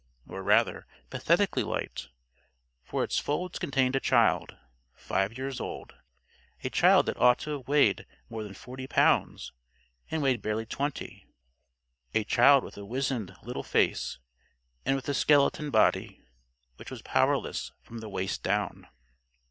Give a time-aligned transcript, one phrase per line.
[0.27, 2.07] Or, rather, pathetically light.
[2.83, 4.57] For its folds contained a child,
[4.95, 5.93] five years old;
[6.63, 9.51] a child that ought to have weighed more than forty pounds
[10.09, 11.27] and weighed barely twenty.
[12.15, 14.17] A child with a wizened little old face,
[14.87, 16.19] and with a skeleton body
[16.77, 18.87] which was powerless from the waist down.